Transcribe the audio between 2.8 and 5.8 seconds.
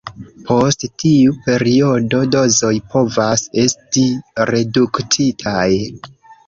povas esti reduktitaj.